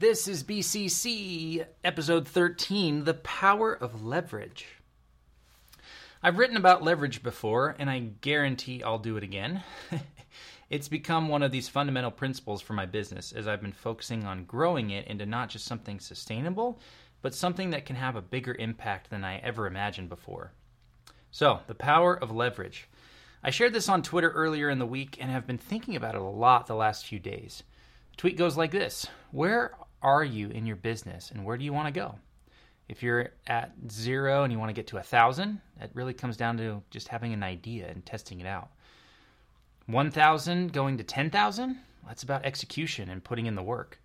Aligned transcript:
This 0.00 0.28
is 0.28 0.44
BCC, 0.44 1.66
episode 1.82 2.28
13 2.28 3.02
The 3.02 3.14
Power 3.14 3.72
of 3.72 4.04
Leverage. 4.04 4.64
I've 6.22 6.38
written 6.38 6.56
about 6.56 6.84
leverage 6.84 7.20
before, 7.20 7.74
and 7.80 7.90
I 7.90 8.12
guarantee 8.20 8.80
I'll 8.80 9.00
do 9.00 9.16
it 9.16 9.24
again. 9.24 9.64
it's 10.70 10.86
become 10.86 11.26
one 11.26 11.42
of 11.42 11.50
these 11.50 11.68
fundamental 11.68 12.12
principles 12.12 12.62
for 12.62 12.74
my 12.74 12.86
business 12.86 13.32
as 13.32 13.48
I've 13.48 13.60
been 13.60 13.72
focusing 13.72 14.22
on 14.24 14.44
growing 14.44 14.90
it 14.90 15.08
into 15.08 15.26
not 15.26 15.48
just 15.48 15.64
something 15.64 15.98
sustainable, 15.98 16.78
but 17.20 17.34
something 17.34 17.70
that 17.70 17.84
can 17.84 17.96
have 17.96 18.14
a 18.14 18.22
bigger 18.22 18.54
impact 18.54 19.10
than 19.10 19.24
I 19.24 19.38
ever 19.38 19.66
imagined 19.66 20.10
before. 20.10 20.52
So, 21.32 21.58
the 21.66 21.74
power 21.74 22.14
of 22.14 22.30
leverage. 22.30 22.88
I 23.42 23.50
shared 23.50 23.72
this 23.72 23.88
on 23.88 24.04
Twitter 24.04 24.30
earlier 24.30 24.70
in 24.70 24.78
the 24.78 24.86
week 24.86 25.18
and 25.20 25.28
have 25.32 25.48
been 25.48 25.58
thinking 25.58 25.96
about 25.96 26.14
it 26.14 26.20
a 26.20 26.24
lot 26.24 26.68
the 26.68 26.76
last 26.76 27.04
few 27.04 27.18
days. 27.18 27.64
Tweet 28.16 28.36
goes 28.36 28.56
like 28.56 28.70
this 28.70 29.08
Where 29.32 29.72
are 30.02 30.24
you 30.24 30.48
in 30.50 30.66
your 30.66 30.76
business 30.76 31.30
and 31.30 31.44
where 31.44 31.56
do 31.56 31.64
you 31.64 31.72
want 31.72 31.86
to 31.86 32.00
go? 32.00 32.14
If 32.88 33.02
you're 33.02 33.30
at 33.46 33.72
zero 33.90 34.44
and 34.44 34.52
you 34.52 34.58
want 34.58 34.70
to 34.70 34.74
get 34.74 34.86
to 34.88 34.96
a 34.98 35.02
thousand, 35.02 35.60
it 35.80 35.90
really 35.92 36.14
comes 36.14 36.36
down 36.36 36.56
to 36.58 36.82
just 36.90 37.08
having 37.08 37.32
an 37.32 37.42
idea 37.42 37.88
and 37.88 38.04
testing 38.04 38.40
it 38.40 38.46
out. 38.46 38.70
1,000 39.86 40.72
going 40.72 40.96
to 40.98 41.04
10,000, 41.04 41.78
that's 42.06 42.22
about 42.22 42.44
execution 42.44 43.10
and 43.10 43.24
putting 43.24 43.46
in 43.46 43.54
the 43.54 43.62
work. 43.62 43.98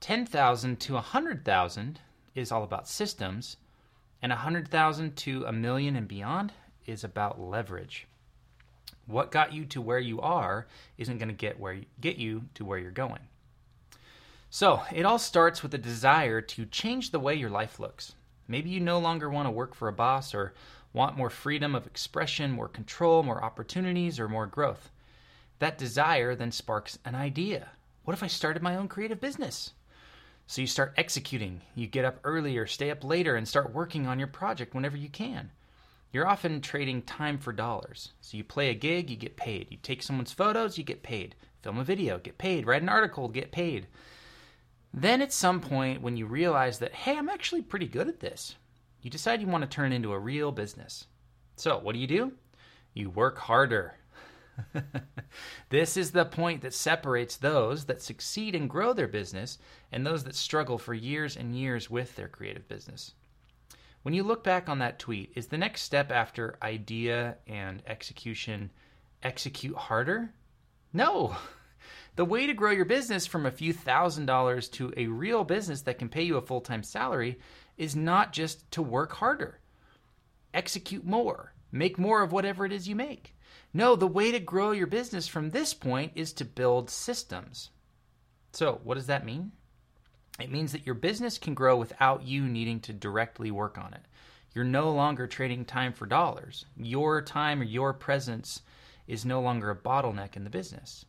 10,000 0.00 0.78
to 0.80 0.94
100,000 0.94 2.00
is 2.34 2.52
all 2.52 2.62
about 2.62 2.88
systems, 2.88 3.56
and 4.22 4.30
100,000 4.30 5.16
to 5.16 5.44
a 5.44 5.52
million 5.52 5.96
and 5.96 6.08
beyond 6.08 6.52
is 6.86 7.04
about 7.04 7.40
leverage. 7.40 8.06
What 9.06 9.30
got 9.30 9.52
you 9.52 9.64
to 9.66 9.80
where 9.80 9.98
you 9.98 10.20
are 10.20 10.66
isn't 10.98 11.18
going 11.18 11.28
to 11.28 11.34
get 11.34 11.58
where 11.58 11.80
get 12.00 12.16
you 12.16 12.44
to 12.54 12.64
where 12.64 12.78
you're 12.78 12.90
going. 12.90 13.20
So, 14.50 14.82
it 14.92 15.04
all 15.04 15.18
starts 15.18 15.62
with 15.62 15.74
a 15.74 15.78
desire 15.78 16.40
to 16.40 16.64
change 16.64 17.10
the 17.10 17.20
way 17.20 17.34
your 17.34 17.50
life 17.50 17.78
looks. 17.78 18.14
Maybe 18.46 18.70
you 18.70 18.80
no 18.80 18.98
longer 18.98 19.28
want 19.28 19.46
to 19.46 19.50
work 19.50 19.74
for 19.74 19.88
a 19.88 19.92
boss 19.92 20.34
or 20.34 20.54
want 20.94 21.18
more 21.18 21.28
freedom 21.28 21.74
of 21.74 21.86
expression, 21.86 22.52
more 22.52 22.68
control, 22.68 23.22
more 23.22 23.44
opportunities, 23.44 24.18
or 24.18 24.26
more 24.26 24.46
growth. 24.46 24.90
That 25.58 25.76
desire 25.76 26.34
then 26.34 26.50
sparks 26.50 26.98
an 27.04 27.14
idea. 27.14 27.68
What 28.04 28.14
if 28.14 28.22
I 28.22 28.26
started 28.26 28.62
my 28.62 28.76
own 28.76 28.88
creative 28.88 29.20
business? 29.20 29.72
So 30.46 30.62
you 30.62 30.66
start 30.66 30.94
executing. 30.96 31.60
You 31.74 31.86
get 31.86 32.06
up 32.06 32.18
earlier, 32.24 32.66
stay 32.66 32.90
up 32.90 33.04
later, 33.04 33.36
and 33.36 33.46
start 33.46 33.74
working 33.74 34.06
on 34.06 34.18
your 34.18 34.28
project 34.28 34.74
whenever 34.74 34.96
you 34.96 35.10
can. 35.10 35.50
You're 36.10 36.26
often 36.26 36.62
trading 36.62 37.02
time 37.02 37.36
for 37.36 37.52
dollars. 37.52 38.12
So 38.22 38.38
you 38.38 38.44
play 38.44 38.70
a 38.70 38.74
gig, 38.74 39.10
you 39.10 39.16
get 39.16 39.36
paid. 39.36 39.66
You 39.70 39.76
take 39.82 40.02
someone's 40.02 40.32
photos, 40.32 40.78
you 40.78 40.84
get 40.84 41.02
paid. 41.02 41.34
Film 41.60 41.78
a 41.78 41.84
video, 41.84 42.16
get 42.16 42.38
paid. 42.38 42.66
Write 42.66 42.80
an 42.80 42.88
article, 42.88 43.28
get 43.28 43.52
paid. 43.52 43.88
Then 44.92 45.20
at 45.22 45.32
some 45.32 45.60
point, 45.60 46.02
when 46.02 46.16
you 46.16 46.26
realize 46.26 46.78
that, 46.78 46.94
hey, 46.94 47.16
I'm 47.16 47.28
actually 47.28 47.62
pretty 47.62 47.86
good 47.86 48.08
at 48.08 48.20
this, 48.20 48.56
you 49.02 49.10
decide 49.10 49.40
you 49.40 49.46
want 49.46 49.62
to 49.62 49.68
turn 49.68 49.92
into 49.92 50.12
a 50.12 50.18
real 50.18 50.50
business. 50.50 51.06
So, 51.56 51.78
what 51.78 51.92
do 51.92 51.98
you 51.98 52.06
do? 52.06 52.32
You 52.94 53.10
work 53.10 53.38
harder. 53.38 53.94
this 55.70 55.96
is 55.96 56.10
the 56.10 56.24
point 56.24 56.62
that 56.62 56.74
separates 56.74 57.36
those 57.36 57.84
that 57.84 58.02
succeed 58.02 58.54
and 58.54 58.68
grow 58.68 58.92
their 58.92 59.08
business 59.08 59.58
and 59.92 60.04
those 60.04 60.24
that 60.24 60.34
struggle 60.34 60.78
for 60.78 60.94
years 60.94 61.36
and 61.36 61.54
years 61.54 61.88
with 61.88 62.16
their 62.16 62.28
creative 62.28 62.66
business. 62.66 63.12
When 64.02 64.14
you 64.14 64.22
look 64.22 64.42
back 64.42 64.68
on 64.68 64.78
that 64.78 64.98
tweet, 64.98 65.32
is 65.34 65.48
the 65.48 65.58
next 65.58 65.82
step 65.82 66.10
after 66.10 66.58
idea 66.62 67.36
and 67.46 67.82
execution 67.86 68.70
execute 69.22 69.76
harder? 69.76 70.32
No. 70.92 71.36
The 72.18 72.24
way 72.24 72.48
to 72.48 72.52
grow 72.52 72.72
your 72.72 72.84
business 72.84 73.28
from 73.28 73.46
a 73.46 73.50
few 73.52 73.72
thousand 73.72 74.26
dollars 74.26 74.68
to 74.70 74.92
a 74.96 75.06
real 75.06 75.44
business 75.44 75.82
that 75.82 76.00
can 76.00 76.08
pay 76.08 76.24
you 76.24 76.36
a 76.36 76.42
full 76.42 76.60
time 76.60 76.82
salary 76.82 77.38
is 77.76 77.94
not 77.94 78.32
just 78.32 78.68
to 78.72 78.82
work 78.82 79.12
harder, 79.12 79.60
execute 80.52 81.04
more, 81.04 81.54
make 81.70 81.96
more 81.96 82.24
of 82.24 82.32
whatever 82.32 82.66
it 82.66 82.72
is 82.72 82.88
you 82.88 82.96
make. 82.96 83.36
No, 83.72 83.94
the 83.94 84.08
way 84.08 84.32
to 84.32 84.40
grow 84.40 84.72
your 84.72 84.88
business 84.88 85.28
from 85.28 85.50
this 85.50 85.72
point 85.74 86.10
is 86.16 86.32
to 86.32 86.44
build 86.44 86.90
systems. 86.90 87.70
So, 88.50 88.80
what 88.82 88.96
does 88.96 89.06
that 89.06 89.24
mean? 89.24 89.52
It 90.40 90.50
means 90.50 90.72
that 90.72 90.86
your 90.86 90.96
business 90.96 91.38
can 91.38 91.54
grow 91.54 91.76
without 91.76 92.24
you 92.24 92.48
needing 92.48 92.80
to 92.80 92.92
directly 92.92 93.52
work 93.52 93.78
on 93.78 93.94
it. 93.94 94.02
You're 94.56 94.64
no 94.64 94.90
longer 94.90 95.28
trading 95.28 95.66
time 95.66 95.92
for 95.92 96.06
dollars. 96.06 96.64
Your 96.76 97.22
time 97.22 97.60
or 97.60 97.64
your 97.64 97.92
presence 97.92 98.62
is 99.06 99.24
no 99.24 99.40
longer 99.40 99.70
a 99.70 99.76
bottleneck 99.76 100.34
in 100.34 100.42
the 100.42 100.50
business. 100.50 101.04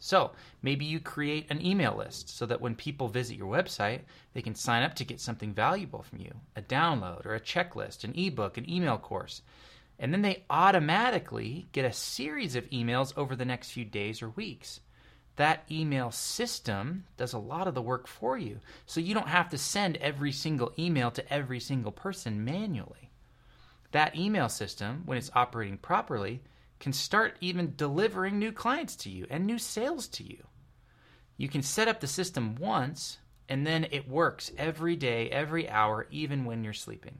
So 0.00 0.32
maybe 0.62 0.86
you 0.86 0.98
create 0.98 1.46
an 1.50 1.64
email 1.64 1.94
list 1.94 2.30
so 2.30 2.46
that 2.46 2.60
when 2.60 2.74
people 2.74 3.08
visit 3.08 3.36
your 3.36 3.52
website, 3.52 4.00
they 4.32 4.40
can 4.40 4.54
sign 4.54 4.82
up 4.82 4.94
to 4.94 5.04
get 5.04 5.20
something 5.20 5.52
valuable 5.52 6.02
from 6.02 6.20
you 6.20 6.32
a 6.56 6.62
download 6.62 7.26
or 7.26 7.34
a 7.34 7.40
checklist, 7.40 8.02
an 8.02 8.14
ebook, 8.16 8.56
an 8.56 8.68
email 8.68 8.98
course. 8.98 9.42
And 9.98 10.12
then 10.12 10.22
they 10.22 10.44
automatically 10.48 11.68
get 11.72 11.84
a 11.84 11.92
series 11.92 12.56
of 12.56 12.68
emails 12.70 13.12
over 13.16 13.36
the 13.36 13.44
next 13.44 13.70
few 13.70 13.84
days 13.84 14.22
or 14.22 14.30
weeks. 14.30 14.80
That 15.36 15.64
email 15.70 16.10
system 16.10 17.04
does 17.18 17.34
a 17.34 17.38
lot 17.38 17.68
of 17.68 17.74
the 17.74 17.82
work 17.82 18.06
for 18.06 18.38
you. 18.38 18.60
So 18.86 19.00
you 19.00 19.12
don't 19.12 19.28
have 19.28 19.50
to 19.50 19.58
send 19.58 19.98
every 19.98 20.32
single 20.32 20.72
email 20.78 21.10
to 21.10 21.32
every 21.32 21.60
single 21.60 21.92
person 21.92 22.44
manually. 22.44 23.10
That 23.92 24.16
email 24.16 24.48
system, 24.48 25.02
when 25.04 25.18
it's 25.18 25.30
operating 25.34 25.76
properly, 25.76 26.42
can 26.80 26.92
start 26.92 27.36
even 27.40 27.74
delivering 27.76 28.38
new 28.38 28.50
clients 28.50 28.96
to 28.96 29.10
you 29.10 29.26
and 29.30 29.46
new 29.46 29.58
sales 29.58 30.08
to 30.08 30.24
you. 30.24 30.46
You 31.36 31.48
can 31.48 31.62
set 31.62 31.88
up 31.88 32.00
the 32.00 32.06
system 32.06 32.56
once 32.56 33.18
and 33.48 33.66
then 33.66 33.86
it 33.90 34.08
works 34.08 34.50
every 34.56 34.96
day, 34.96 35.28
every 35.30 35.68
hour, 35.68 36.06
even 36.10 36.44
when 36.44 36.64
you're 36.64 36.72
sleeping. 36.72 37.18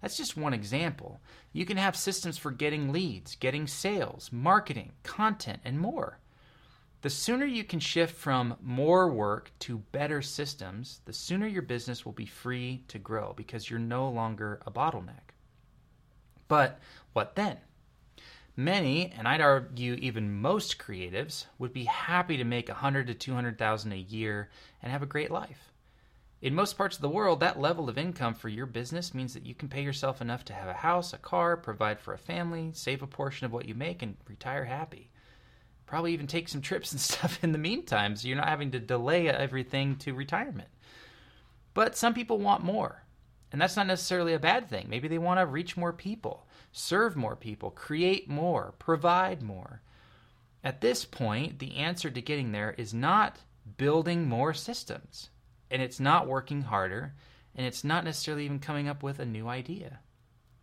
That's 0.00 0.16
just 0.16 0.36
one 0.36 0.54
example. 0.54 1.20
You 1.52 1.66
can 1.66 1.76
have 1.76 1.96
systems 1.96 2.38
for 2.38 2.50
getting 2.50 2.92
leads, 2.92 3.34
getting 3.34 3.66
sales, 3.66 4.30
marketing, 4.32 4.92
content, 5.02 5.60
and 5.64 5.78
more. 5.78 6.18
The 7.02 7.10
sooner 7.10 7.46
you 7.46 7.64
can 7.64 7.80
shift 7.80 8.16
from 8.16 8.56
more 8.60 9.10
work 9.10 9.50
to 9.60 9.78
better 9.78 10.22
systems, 10.22 11.00
the 11.04 11.12
sooner 11.12 11.46
your 11.46 11.62
business 11.62 12.04
will 12.04 12.12
be 12.12 12.26
free 12.26 12.84
to 12.88 12.98
grow 12.98 13.34
because 13.36 13.68
you're 13.68 13.78
no 13.78 14.08
longer 14.08 14.60
a 14.66 14.70
bottleneck. 14.70 15.34
But 16.48 16.80
what 17.12 17.36
then? 17.36 17.58
Many, 18.58 19.12
and 19.16 19.28
I'd 19.28 19.40
argue 19.40 19.94
even 20.00 20.40
most 20.40 20.78
creatives, 20.78 21.46
would 21.60 21.72
be 21.72 21.84
happy 21.84 22.36
to 22.38 22.42
make 22.42 22.66
100 22.66 23.06
to 23.06 23.14
200,000 23.14 23.92
a 23.92 23.96
year 23.96 24.50
and 24.82 24.90
have 24.90 25.00
a 25.00 25.06
great 25.06 25.30
life. 25.30 25.70
In 26.42 26.56
most 26.56 26.76
parts 26.76 26.96
of 26.96 27.02
the 27.02 27.08
world, 27.08 27.38
that 27.38 27.60
level 27.60 27.88
of 27.88 27.96
income 27.96 28.34
for 28.34 28.48
your 28.48 28.66
business 28.66 29.14
means 29.14 29.32
that 29.34 29.46
you 29.46 29.54
can 29.54 29.68
pay 29.68 29.82
yourself 29.82 30.20
enough 30.20 30.44
to 30.46 30.54
have 30.54 30.66
a 30.66 30.72
house, 30.72 31.12
a 31.12 31.18
car, 31.18 31.56
provide 31.56 32.00
for 32.00 32.12
a 32.12 32.18
family, 32.18 32.72
save 32.74 33.00
a 33.00 33.06
portion 33.06 33.44
of 33.44 33.52
what 33.52 33.68
you 33.68 33.76
make, 33.76 34.02
and 34.02 34.16
retire 34.26 34.64
happy. 34.64 35.08
Probably 35.86 36.12
even 36.12 36.26
take 36.26 36.48
some 36.48 36.60
trips 36.60 36.90
and 36.90 37.00
stuff 37.00 37.38
in 37.44 37.52
the 37.52 37.58
meantime 37.58 38.16
so 38.16 38.26
you're 38.26 38.36
not 38.36 38.48
having 38.48 38.72
to 38.72 38.80
delay 38.80 39.28
everything 39.28 39.94
to 39.98 40.14
retirement. 40.14 40.68
But 41.74 41.96
some 41.96 42.12
people 42.12 42.38
want 42.38 42.64
more. 42.64 43.04
And 43.50 43.60
that's 43.60 43.76
not 43.76 43.86
necessarily 43.86 44.34
a 44.34 44.38
bad 44.38 44.68
thing. 44.68 44.86
Maybe 44.88 45.08
they 45.08 45.18
want 45.18 45.40
to 45.40 45.46
reach 45.46 45.76
more 45.76 45.92
people, 45.92 46.46
serve 46.72 47.16
more 47.16 47.36
people, 47.36 47.70
create 47.70 48.28
more, 48.28 48.74
provide 48.78 49.42
more. 49.42 49.80
At 50.62 50.80
this 50.80 51.04
point, 51.04 51.58
the 51.58 51.76
answer 51.76 52.10
to 52.10 52.20
getting 52.20 52.52
there 52.52 52.74
is 52.76 52.92
not 52.92 53.38
building 53.76 54.28
more 54.28 54.52
systems, 54.52 55.30
and 55.70 55.80
it's 55.80 56.00
not 56.00 56.26
working 56.26 56.62
harder, 56.62 57.14
and 57.54 57.66
it's 57.66 57.84
not 57.84 58.04
necessarily 58.04 58.44
even 58.44 58.58
coming 58.58 58.88
up 58.88 59.02
with 59.02 59.18
a 59.18 59.26
new 59.26 59.48
idea. 59.48 60.00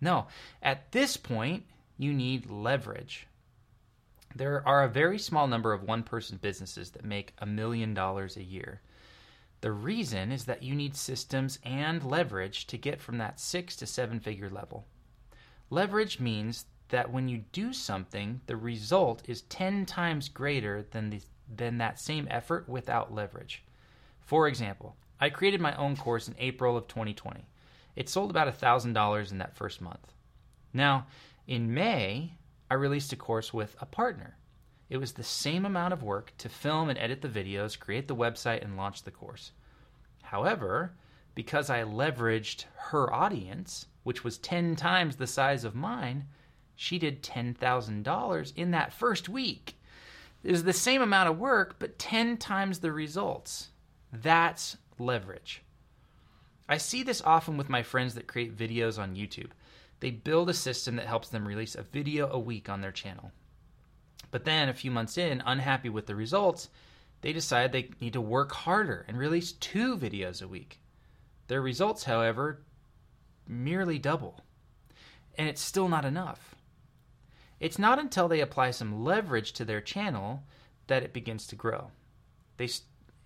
No, 0.01 0.27
at 0.61 0.91
this 0.91 1.17
point, 1.17 1.63
you 1.97 2.13
need 2.13 2.49
leverage. 2.49 3.27
There 4.35 4.67
are 4.67 4.83
a 4.83 4.89
very 4.89 5.17
small 5.17 5.47
number 5.47 5.71
of 5.71 5.83
one 5.83 6.03
person 6.03 6.37
businesses 6.41 6.91
that 6.91 7.05
make 7.05 7.33
a 7.39 7.45
million 7.45 7.93
dollars 7.93 8.35
a 8.35 8.43
year. 8.43 8.81
The 9.61 9.71
reason 9.71 10.31
is 10.31 10.45
that 10.45 10.63
you 10.63 10.75
need 10.75 10.95
systems 10.95 11.59
and 11.63 12.03
leverage 12.03 12.67
to 12.67 12.77
get 12.77 13.01
from 13.01 13.17
that 13.17 13.39
six 13.39 13.75
to 13.77 13.85
seven 13.85 14.19
figure 14.19 14.49
level. 14.49 14.85
Leverage 15.69 16.19
means 16.19 16.65
that 16.89 17.11
when 17.11 17.27
you 17.27 17.43
do 17.51 17.73
something, 17.73 18.41
the 18.45 18.55
result 18.55 19.23
is 19.27 19.41
10 19.43 19.85
times 19.85 20.29
greater 20.29 20.85
than, 20.91 21.09
the, 21.09 21.21
than 21.53 21.77
that 21.79 21.99
same 21.99 22.27
effort 22.29 22.69
without 22.69 23.13
leverage. 23.13 23.63
For 24.21 24.47
example, 24.47 24.95
I 25.19 25.29
created 25.29 25.61
my 25.61 25.75
own 25.75 25.95
course 25.95 26.27
in 26.27 26.35
April 26.37 26.77
of 26.77 26.87
2020. 26.87 27.47
It 27.95 28.09
sold 28.09 28.29
about 28.29 28.59
$1,000 28.59 29.31
in 29.31 29.37
that 29.37 29.55
first 29.55 29.81
month. 29.81 30.13
Now, 30.73 31.07
in 31.47 31.73
May, 31.73 32.33
I 32.69 32.73
released 32.73 33.13
a 33.13 33.15
course 33.15 33.53
with 33.53 33.75
a 33.79 33.85
partner. 33.85 34.35
It 34.89 34.97
was 34.97 35.13
the 35.13 35.23
same 35.23 35.65
amount 35.65 35.93
of 35.93 36.03
work 36.03 36.33
to 36.37 36.49
film 36.49 36.89
and 36.89 36.99
edit 36.99 37.21
the 37.21 37.27
videos, 37.27 37.79
create 37.79 38.07
the 38.07 38.15
website, 38.15 38.63
and 38.63 38.77
launch 38.77 39.03
the 39.03 39.11
course. 39.11 39.51
However, 40.21 40.93
because 41.33 41.69
I 41.69 41.83
leveraged 41.83 42.65
her 42.75 43.11
audience, 43.11 43.87
which 44.03 44.23
was 44.23 44.37
10 44.37 44.75
times 44.75 45.15
the 45.15 45.27
size 45.27 45.63
of 45.63 45.75
mine, 45.75 46.25
she 46.75 46.99
did 46.99 47.23
$10,000 47.23 48.53
in 48.55 48.71
that 48.71 48.93
first 48.93 49.27
week. 49.29 49.75
It 50.43 50.51
was 50.51 50.63
the 50.63 50.73
same 50.73 51.01
amount 51.01 51.29
of 51.29 51.39
work, 51.39 51.77
but 51.79 51.97
10 51.97 52.37
times 52.37 52.79
the 52.79 52.91
results. 52.91 53.69
That's 54.13 54.77
leverage. 54.99 55.63
I 56.69 56.77
see 56.77 57.03
this 57.03 57.21
often 57.21 57.57
with 57.57 57.69
my 57.69 57.83
friends 57.83 58.15
that 58.15 58.27
create 58.27 58.55
videos 58.55 58.99
on 58.99 59.15
YouTube. 59.15 59.49
They 59.99 60.11
build 60.11 60.49
a 60.49 60.53
system 60.53 60.95
that 60.97 61.07
helps 61.07 61.29
them 61.29 61.47
release 61.47 61.75
a 61.75 61.83
video 61.83 62.29
a 62.29 62.39
week 62.39 62.69
on 62.69 62.81
their 62.81 62.91
channel. 62.91 63.31
But 64.35 64.43
then, 64.43 64.67
a 64.67 64.73
few 64.73 64.91
months 64.91 65.17
in, 65.17 65.41
unhappy 65.45 65.87
with 65.87 66.07
the 66.07 66.13
results, 66.13 66.67
they 67.21 67.31
decide 67.31 67.71
they 67.71 67.91
need 68.01 68.11
to 68.11 68.19
work 68.19 68.51
harder 68.51 69.05
and 69.07 69.17
release 69.17 69.53
two 69.53 69.95
videos 69.95 70.41
a 70.41 70.47
week. 70.49 70.81
Their 71.47 71.61
results, 71.61 72.03
however, 72.03 72.59
merely 73.47 73.97
double. 73.97 74.43
And 75.37 75.47
it's 75.47 75.61
still 75.61 75.87
not 75.87 76.03
enough. 76.03 76.53
It's 77.61 77.79
not 77.79 77.97
until 77.97 78.27
they 78.27 78.41
apply 78.41 78.71
some 78.71 79.05
leverage 79.05 79.53
to 79.53 79.63
their 79.63 79.79
channel 79.79 80.43
that 80.87 81.03
it 81.03 81.13
begins 81.13 81.47
to 81.47 81.55
grow. 81.55 81.91
They, 82.57 82.67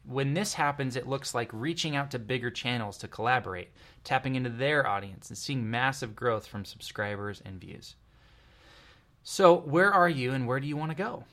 when 0.06 0.36
this 0.36 0.54
happens, 0.54 0.96
it 0.96 1.08
looks 1.08 1.34
like 1.34 1.50
reaching 1.52 1.96
out 1.96 2.12
to 2.12 2.20
bigger 2.20 2.52
channels 2.52 3.00
to 3.00 3.08
collaborate, 3.08 3.72
tapping 4.04 4.36
into 4.36 4.52
their 4.52 4.86
audience, 4.86 5.30
and 5.30 5.38
seeing 5.40 5.72
massive 5.72 6.16
growth 6.16 6.46
from 6.46 6.66
subscribers 6.66 7.42
and 7.44 7.60
views. 7.60 7.96
So, 9.31 9.56
where 9.56 9.94
are 9.94 10.10
you 10.10 10.34
and 10.34 10.48
where 10.48 10.60
do 10.60 10.66
you 10.66 10.76
want 10.76 10.90
to 10.90 10.98
go? 10.98 11.24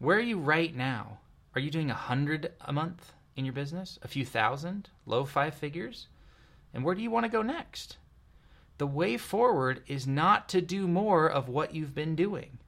Where 0.00 0.16
are 0.16 0.20
you 0.20 0.40
right 0.40 0.74
now? 0.74 1.20
Are 1.54 1.60
you 1.60 1.70
doing 1.70 1.88
a 1.88 1.94
hundred 1.94 2.52
a 2.60 2.72
month 2.72 3.12
in 3.36 3.44
your 3.44 3.54
business? 3.54 3.96
A 4.02 4.08
few 4.08 4.24
thousand? 4.24 4.90
Low 5.06 5.24
five 5.24 5.54
figures? 5.54 6.08
And 6.74 6.82
where 6.82 6.96
do 6.96 7.02
you 7.02 7.10
want 7.12 7.24
to 7.24 7.30
go 7.30 7.42
next? 7.42 7.98
The 8.78 8.88
way 8.88 9.16
forward 9.18 9.84
is 9.86 10.08
not 10.08 10.48
to 10.48 10.60
do 10.60 10.88
more 10.88 11.30
of 11.30 11.48
what 11.48 11.76
you've 11.76 11.94
been 11.94 12.16
doing. 12.16 12.58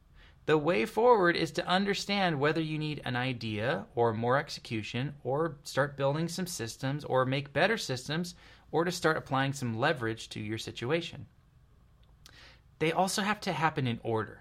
The 0.47 0.57
way 0.57 0.87
forward 0.87 1.35
is 1.35 1.51
to 1.51 1.67
understand 1.67 2.39
whether 2.39 2.61
you 2.61 2.79
need 2.79 3.03
an 3.05 3.17
idea 3.17 3.87
or 3.97 4.13
more 4.13 4.39
execution 4.39 5.15
or 5.25 5.57
start 5.65 5.97
building 5.97 6.29
some 6.29 6.47
systems 6.47 7.05
or 7.05 7.27
make 7.27 7.53
better 7.53 7.77
systems 7.77 8.37
or 8.71 8.85
to 8.85 8.93
start 8.93 9.17
applying 9.17 9.53
some 9.53 9.77
leverage 9.77 10.29
to 10.29 10.39
your 10.39 10.59
situation. 10.59 11.27
They 12.79 12.93
also 12.93 13.23
have 13.23 13.41
to 13.43 13.53
happen 13.53 13.87
in 13.87 14.01
order. 14.03 14.41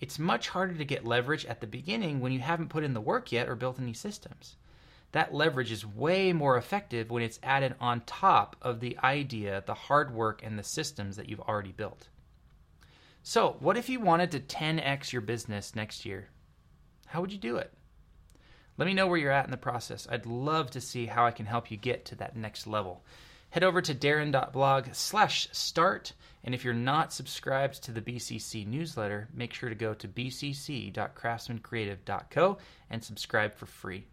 It's 0.00 0.18
much 0.18 0.48
harder 0.48 0.74
to 0.74 0.84
get 0.84 1.06
leverage 1.06 1.46
at 1.46 1.60
the 1.60 1.66
beginning 1.66 2.20
when 2.20 2.32
you 2.32 2.40
haven't 2.40 2.68
put 2.68 2.84
in 2.84 2.94
the 2.94 3.00
work 3.00 3.32
yet 3.32 3.48
or 3.48 3.54
built 3.54 3.80
any 3.80 3.92
systems. 3.92 4.56
That 5.12 5.32
leverage 5.32 5.70
is 5.70 5.86
way 5.86 6.32
more 6.32 6.56
effective 6.56 7.10
when 7.10 7.22
it's 7.22 7.38
added 7.42 7.76
on 7.80 8.00
top 8.00 8.56
of 8.60 8.80
the 8.80 8.98
idea, 9.04 9.62
the 9.64 9.74
hard 9.74 10.12
work, 10.12 10.42
and 10.42 10.58
the 10.58 10.64
systems 10.64 11.16
that 11.16 11.28
you've 11.28 11.40
already 11.40 11.70
built. 11.70 12.08
So, 13.22 13.56
what 13.60 13.76
if 13.76 13.88
you 13.88 14.00
wanted 14.00 14.32
to 14.32 14.40
10x 14.40 15.12
your 15.12 15.22
business 15.22 15.76
next 15.76 16.04
year? 16.04 16.30
How 17.06 17.20
would 17.20 17.32
you 17.32 17.38
do 17.38 17.56
it? 17.56 17.72
Let 18.76 18.86
me 18.86 18.94
know 18.94 19.06
where 19.06 19.18
you're 19.18 19.30
at 19.30 19.44
in 19.44 19.52
the 19.52 19.56
process. 19.56 20.08
I'd 20.10 20.26
love 20.26 20.70
to 20.72 20.80
see 20.80 21.06
how 21.06 21.24
I 21.24 21.30
can 21.30 21.46
help 21.46 21.70
you 21.70 21.76
get 21.76 22.04
to 22.06 22.16
that 22.16 22.36
next 22.36 22.66
level. 22.66 23.04
Head 23.54 23.62
over 23.62 23.80
to 23.82 23.94
darren.blog 23.94 24.94
slash 24.94 25.46
start. 25.52 26.12
And 26.42 26.56
if 26.56 26.64
you're 26.64 26.74
not 26.74 27.12
subscribed 27.12 27.84
to 27.84 27.92
the 27.92 28.00
BCC 28.00 28.66
newsletter, 28.66 29.28
make 29.32 29.54
sure 29.54 29.68
to 29.68 29.76
go 29.76 29.94
to 29.94 30.08
bcc.craftsmancreative.co 30.08 32.58
and 32.90 33.04
subscribe 33.04 33.54
for 33.54 33.66
free. 33.66 34.06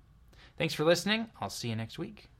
Thanks 0.59 0.75
for 0.75 0.83
listening. 0.83 1.25
I'll 1.41 1.49
see 1.49 1.69
you 1.69 1.75
next 1.75 1.97
week. 1.97 2.30